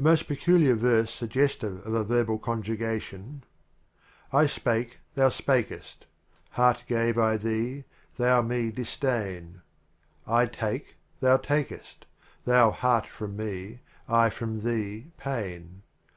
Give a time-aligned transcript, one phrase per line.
[0.00, 3.42] A most peculiar verse sugge stive of a verbal conj ugation:
[4.32, 4.98] I spake.
[5.14, 5.94] thou spaltesi;
[6.50, 7.84] heart pave I thec h
[8.16, 9.60] thou me dssdain
[9.94, 10.86] + 1 t^kc,
[11.20, 12.04] thou lake st—
[12.46, 13.78] thou heart from me,
[14.08, 15.82] I from thee pain.